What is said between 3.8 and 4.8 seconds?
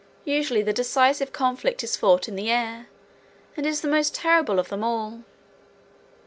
the most terrible of